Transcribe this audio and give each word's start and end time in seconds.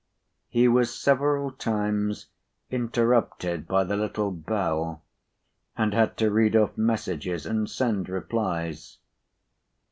He 0.49 0.67
was 0.67 0.99
several 0.99 1.51
times 1.51 2.25
interrupted 2.71 3.67
by 3.67 3.83
the 3.83 3.95
little 3.95 4.31
bell, 4.31 5.03
and 5.77 5.93
had 5.93 6.17
to 6.17 6.31
read 6.31 6.55
off 6.55 6.75
messages, 6.75 7.45
and 7.45 7.69
send 7.69 8.09
replies. 8.09 8.97